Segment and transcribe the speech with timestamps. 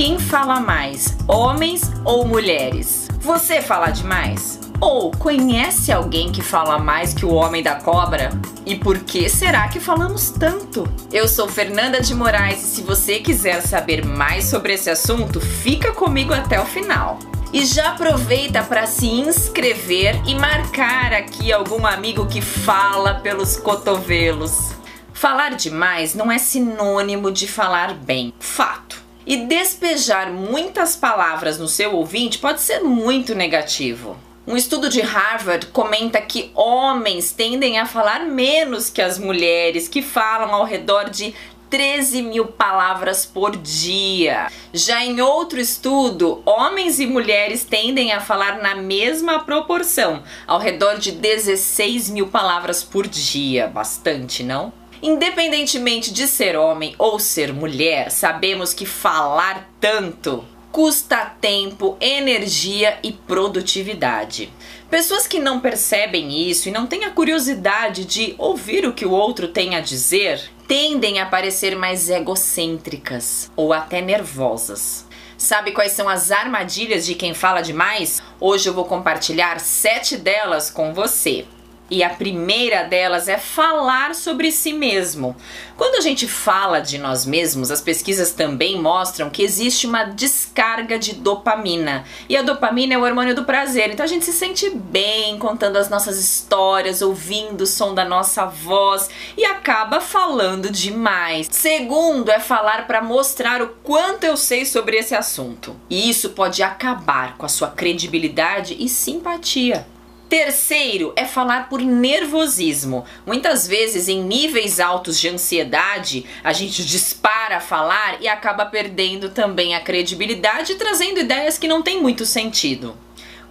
[0.00, 3.06] Quem fala mais, homens ou mulheres?
[3.20, 4.58] Você fala demais?
[4.80, 8.30] Ou conhece alguém que fala mais que o homem da cobra?
[8.64, 10.90] E por que será que falamos tanto?
[11.12, 15.92] Eu sou Fernanda de Moraes e se você quiser saber mais sobre esse assunto, fica
[15.92, 17.18] comigo até o final.
[17.52, 24.70] E já aproveita para se inscrever e marcar aqui algum amigo que fala pelos cotovelos.
[25.12, 28.32] Falar demais não é sinônimo de falar bem.
[28.40, 28.89] Fato.
[29.26, 34.16] E despejar muitas palavras no seu ouvinte pode ser muito negativo.
[34.46, 40.02] Um estudo de Harvard comenta que homens tendem a falar menos que as mulheres, que
[40.02, 41.34] falam ao redor de
[41.70, 44.50] 13 mil palavras por dia.
[44.72, 50.98] Já em outro estudo, homens e mulheres tendem a falar na mesma proporção, ao redor
[50.98, 53.68] de 16 mil palavras por dia.
[53.68, 54.79] Bastante, não?
[55.02, 63.10] Independentemente de ser homem ou ser mulher, sabemos que falar tanto custa tempo, energia e
[63.10, 64.52] produtividade.
[64.88, 69.10] Pessoas que não percebem isso e não têm a curiosidade de ouvir o que o
[69.10, 75.04] outro tem a dizer tendem a parecer mais egocêntricas ou até nervosas.
[75.36, 78.22] Sabe quais são as armadilhas de quem fala demais?
[78.38, 81.46] Hoje eu vou compartilhar sete delas com você.
[81.90, 85.34] E a primeira delas é falar sobre si mesmo.
[85.76, 90.98] Quando a gente fala de nós mesmos, as pesquisas também mostram que existe uma descarga
[90.98, 92.04] de dopamina.
[92.28, 93.90] E a dopamina é o hormônio do prazer.
[93.90, 98.46] Então a gente se sente bem contando as nossas histórias, ouvindo o som da nossa
[98.46, 101.48] voz e acaba falando demais.
[101.50, 105.74] Segundo é falar para mostrar o quanto eu sei sobre esse assunto.
[105.90, 109.86] E isso pode acabar com a sua credibilidade e simpatia.
[110.30, 113.04] Terceiro é falar por nervosismo.
[113.26, 119.30] Muitas vezes, em níveis altos de ansiedade, a gente dispara a falar e acaba perdendo
[119.30, 122.96] também a credibilidade, trazendo ideias que não têm muito sentido.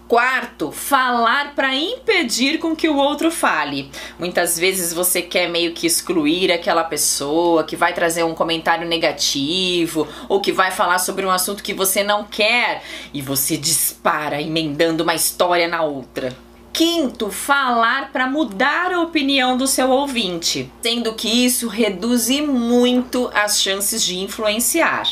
[0.07, 3.91] Quarto, falar para impedir com que o outro fale.
[4.17, 10.07] Muitas vezes você quer meio que excluir aquela pessoa que vai trazer um comentário negativo
[10.29, 12.81] ou que vai falar sobre um assunto que você não quer
[13.13, 16.33] e você dispara emendando uma história na outra.
[16.79, 23.61] Quinto, falar para mudar a opinião do seu ouvinte, sendo que isso reduz muito as
[23.61, 25.05] chances de influenciar.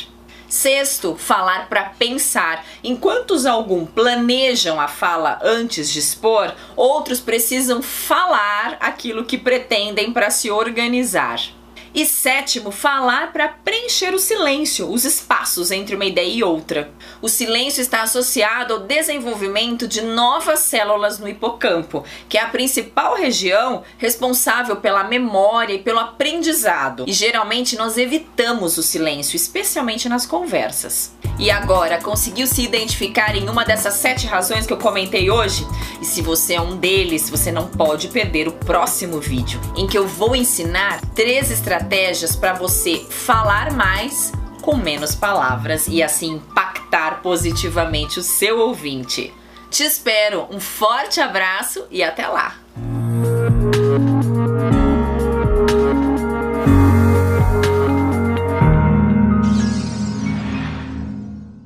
[0.48, 2.64] Sexto, falar para pensar.
[2.82, 10.30] Enquanto alguns planejam a fala antes de expor, outros precisam falar aquilo que pretendem para
[10.30, 11.57] se organizar.
[11.94, 16.92] E sétimo, falar para preencher o silêncio, os espaços entre uma ideia e outra.
[17.22, 23.16] O silêncio está associado ao desenvolvimento de novas células no hipocampo, que é a principal
[23.16, 27.06] região responsável pela memória e pelo aprendizado.
[27.08, 31.16] E geralmente nós evitamos o silêncio, especialmente nas conversas.
[31.40, 35.68] E agora, conseguiu se identificar em uma dessas sete razões que eu comentei hoje?
[36.02, 39.98] E se você é um deles, você não pode perder o próximo vídeo, em que
[39.98, 47.22] eu vou ensinar três estratégias para você falar mais com menos palavras e assim impactar
[47.22, 49.34] positivamente o seu ouvinte.
[49.70, 52.56] Te espero, um forte abraço e até lá!